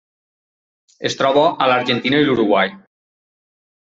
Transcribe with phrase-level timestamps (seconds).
[1.09, 2.73] Es troba a l'Argentina i l'Uruguai.